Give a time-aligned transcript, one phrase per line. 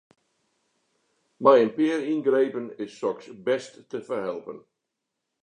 [1.43, 4.59] Mei in pear yngrepen is soks bêst te ferhelpen.